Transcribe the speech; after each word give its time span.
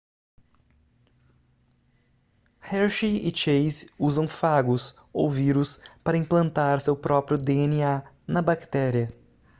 hershey 2.73 3.27
e 3.27 3.31
chase 3.37 3.87
usam 3.99 4.27
fagos 4.27 4.95
ou 5.13 5.29
vírus 5.29 5.79
para 6.03 6.17
implantar 6.17 6.79
seu 6.81 6.95
próprio 6.97 7.37
dna 7.37 8.01
na 8.27 8.41
bactéria 8.41 9.13